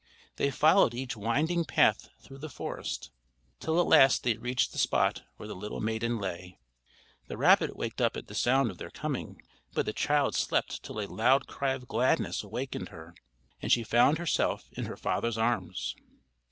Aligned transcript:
They 0.37 0.49
followed 0.49 0.95
each 0.95 1.15
winding 1.15 1.63
path 1.63 2.09
through 2.19 2.39
the 2.39 2.49
forest, 2.49 3.11
till 3.59 3.79
at 3.79 3.85
last 3.85 4.23
they 4.23 4.35
reached 4.35 4.71
the 4.71 4.79
spot 4.79 5.21
where 5.37 5.45
the 5.47 5.53
little 5.55 5.79
maiden 5.79 6.17
lay. 6.17 6.57
The 7.27 7.37
rabbit 7.37 7.75
waked 7.77 8.01
up 8.01 8.17
at 8.17 8.25
the 8.25 8.33
sound 8.33 8.71
of 8.71 8.79
their 8.79 8.89
coming, 8.89 9.43
but 9.73 9.85
the 9.85 9.93
child 9.93 10.33
slept 10.33 10.81
till 10.81 10.99
a 11.01 11.05
loud 11.05 11.45
cry 11.45 11.73
of 11.73 11.87
gladness 11.87 12.41
awakened 12.41 12.89
her 12.89 13.13
and 13.61 13.71
she 13.71 13.83
found 13.83 14.17
herself 14.17 14.67
in 14.71 14.85
her 14.85 14.97
father's 14.97 15.37
arms. 15.37 15.95